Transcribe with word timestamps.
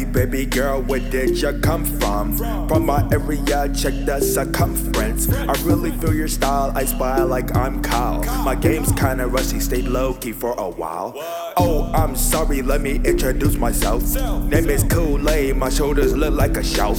Hey, 0.00 0.06
baby 0.06 0.46
girl, 0.46 0.80
where 0.80 0.98
did 0.98 1.42
you 1.42 1.52
come 1.60 1.84
from? 1.84 2.34
From 2.68 2.86
my 2.86 3.06
area, 3.12 3.68
check 3.74 3.92
the 4.06 4.18
circumference. 4.18 5.30
I 5.30 5.52
really 5.60 5.90
feel 5.90 6.14
your 6.14 6.26
style, 6.26 6.72
I 6.74 6.86
spy 6.86 7.22
like 7.22 7.54
I'm 7.54 7.82
Kyle. 7.82 8.24
My 8.42 8.54
game's 8.54 8.92
kinda 8.92 9.26
rusty, 9.26 9.60
stayed 9.60 9.84
low 9.84 10.14
key 10.14 10.32
for 10.32 10.54
a 10.54 10.70
while. 10.70 11.12
Oh, 11.56 11.90
I'm 11.94 12.16
sorry, 12.16 12.62
let 12.62 12.80
me 12.80 12.96
introduce 13.04 13.56
myself. 13.56 14.02
Name 14.44 14.70
is 14.70 14.84
Kool-Aye, 14.84 15.52
my 15.54 15.68
shoulders 15.68 16.16
look 16.16 16.34
like 16.34 16.56
a 16.56 16.62
shelf. 16.62 16.98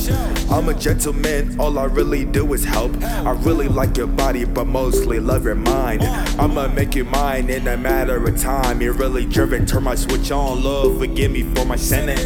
I'm 0.52 0.70
a 0.70 0.74
gentleman, 0.74 1.60
all 1.60 1.80
I 1.80 1.86
really 1.86 2.26
do 2.26 2.54
is 2.54 2.64
help. 2.64 2.92
I 3.04 3.32
really 3.32 3.68
like 3.68 3.98
your 3.98 4.08
body, 4.08 4.46
but 4.46 4.68
mostly 4.68 5.20
love 5.20 5.46
your 5.46 5.56
mind. 5.56 6.04
I'ma 6.04 6.68
make 6.68 6.96
you 6.96 7.06
mine 7.06 7.50
in 7.50 7.68
a 7.68 7.78
matter 7.78 8.24
of 8.24 8.40
time. 8.40 8.82
You're 8.82 8.94
really 8.94 9.26
driven, 9.26 9.66
turn 9.66 9.84
my 9.84 9.96
switch 9.96 10.32
on, 10.32 10.64
love, 10.64 11.00
forgive 11.00 11.32
me 11.32 11.44
for 11.56 11.66
my 11.66 11.76
sinning. 11.76 12.18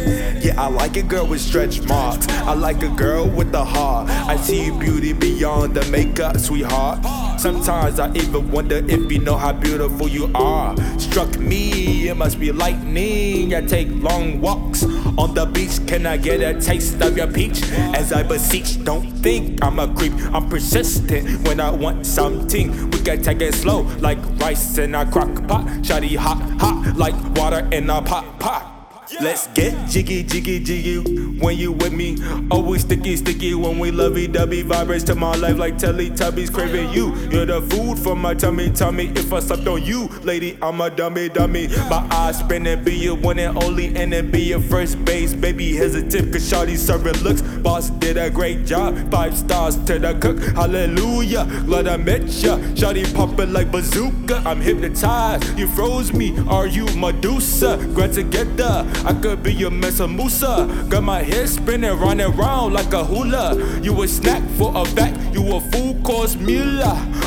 Yeah, 0.42 0.60
I 0.60 0.68
like 0.68 0.96
a 0.96 1.02
girl 1.02 1.26
with 1.26 1.40
stretch 1.40 1.82
marks. 1.82 2.28
I 2.28 2.54
like 2.54 2.82
a 2.82 2.90
girl 2.90 3.28
with 3.28 3.54
a 3.54 3.64
heart. 3.64 4.08
I 4.10 4.36
see 4.36 4.70
beauty 4.70 5.12
beyond 5.12 5.74
the 5.74 5.84
makeup, 5.90 6.38
sweetheart. 6.38 7.00
Sometimes 7.38 8.00
I 8.00 8.12
even 8.14 8.50
wonder 8.50 8.76
if 8.76 9.12
you 9.12 9.18
know 9.18 9.36
how 9.36 9.52
beautiful 9.52 10.08
you 10.08 10.30
are. 10.34 10.76
Struck 10.98 11.38
me, 11.38 12.08
it 12.08 12.16
must 12.16 12.40
be 12.40 12.50
lightning. 12.50 13.54
I 13.54 13.60
take 13.60 13.88
long 13.90 14.40
walks 14.40 14.84
on 15.18 15.34
the 15.34 15.46
beach. 15.46 15.86
Can 15.86 16.06
I 16.06 16.16
get 16.16 16.40
a 16.40 16.60
taste 16.60 17.00
of 17.02 17.16
your 17.16 17.30
peach? 17.30 17.62
As 17.94 18.12
I 18.12 18.22
beseech, 18.22 18.82
don't 18.84 19.10
think 19.18 19.62
I'm 19.62 19.78
a 19.78 19.92
creep. 19.94 20.12
I'm 20.32 20.48
persistent 20.48 21.46
when 21.46 21.60
I 21.60 21.70
want 21.70 22.06
something. 22.06 22.90
We 22.90 23.00
can 23.00 23.22
take 23.22 23.40
it 23.40 23.54
slow, 23.54 23.82
like 24.00 24.18
rice 24.40 24.78
in 24.78 24.94
a 24.94 25.10
crock 25.10 25.46
pot. 25.46 25.66
Shotty 25.82 26.16
hot, 26.16 26.40
hot, 26.60 26.96
like 26.96 27.14
water 27.36 27.68
in 27.70 27.90
a 27.90 28.02
pot 28.02 28.38
pot. 28.40 28.75
Let's 29.20 29.46
get 29.48 29.88
jiggy, 29.88 30.24
jiggy, 30.24 30.58
jiggy 30.58 30.98
when 31.38 31.56
you 31.56 31.70
with 31.70 31.92
me. 31.92 32.16
Always 32.50 32.80
sticky, 32.80 33.16
sticky 33.16 33.54
when 33.54 33.78
we 33.78 33.92
lovey 33.92 34.26
dovey. 34.26 34.62
Vibrates 34.62 35.04
to 35.04 35.14
my 35.14 35.32
life 35.36 35.56
like 35.56 35.76
Teletubbies 35.78 36.52
craving 36.52 36.90
you. 36.90 37.14
You're 37.30 37.46
the 37.46 37.62
food 37.62 38.00
for 38.00 38.16
my 38.16 38.34
tummy, 38.34 38.68
tummy. 38.68 39.06
If 39.14 39.32
I 39.32 39.38
slept 39.38 39.68
on 39.68 39.84
you, 39.84 40.08
lady, 40.24 40.58
I'm 40.60 40.80
a 40.80 40.90
dummy, 40.90 41.28
dummy. 41.28 41.68
My 41.88 42.04
eyes 42.10 42.40
spinning, 42.40 42.82
be 42.82 42.96
your 42.96 43.14
one 43.14 43.38
and 43.38 43.62
only, 43.62 43.94
and 43.94 44.12
then 44.12 44.32
be 44.32 44.42
your 44.42 44.60
first 44.60 45.02
base. 45.04 45.34
Baby, 45.34 45.76
hesitant, 45.76 46.32
cause 46.32 46.50
Shawty 46.50 46.76
serving 46.76 47.22
looks. 47.22 47.42
Boss 47.42 47.90
did 47.90 48.16
a 48.16 48.28
great 48.28 48.66
job. 48.66 49.08
Five 49.12 49.38
stars 49.38 49.76
to 49.84 50.00
the 50.00 50.14
cook. 50.14 50.40
Hallelujah, 50.56 51.44
glad 51.64 51.86
I 51.86 51.96
met 51.96 52.22
ya. 52.22 52.56
Shawty 52.74 53.14
popping 53.14 53.52
like 53.52 53.70
bazooka. 53.70 54.42
I'm 54.44 54.60
hypnotized. 54.60 55.56
You 55.56 55.68
froze 55.68 56.12
me. 56.12 56.36
Are 56.48 56.66
you 56.66 56.86
Medusa? 56.96 57.76
Glad 57.94 58.12
together. 58.12 58.84
I 59.04 59.12
could 59.20 59.42
be 59.42 59.52
your 59.52 59.70
Mansa 59.70 60.06
Musa. 60.06 60.86
Got 60.88 61.02
my 61.02 61.22
head 61.22 61.48
spinning 61.48 61.98
round 61.98 62.20
round 62.38 62.74
like 62.74 62.92
a 62.92 63.04
hula. 63.04 63.56
You 63.82 64.02
a 64.02 64.08
snack 64.08 64.42
for 64.56 64.72
a 64.74 64.84
fact, 64.84 65.18
you 65.34 65.54
a 65.54 65.60
full 65.72 65.94
course 66.02 66.36
meal. 66.36 66.82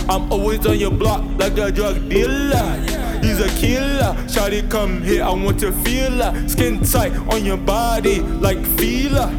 I'm 0.09 0.31
always 0.31 0.65
on 0.65 0.79
your 0.79 0.91
block 0.91 1.23
like 1.37 1.57
a 1.57 1.71
drug 1.71 2.09
dealer. 2.09 2.99
He's 3.21 3.39
a 3.39 3.49
killer. 3.59 4.15
Shawty, 4.27 4.69
come 4.69 5.01
here, 5.01 5.23
I 5.23 5.29
want 5.29 5.59
to 5.59 5.71
feel 5.83 6.11
her. 6.11 6.47
Skin 6.47 6.81
tight 6.81 7.15
on 7.33 7.45
your 7.45 7.57
body 7.57 8.21
like 8.21 8.65
feeler. 8.77 9.35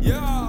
Yeah. 0.00 0.43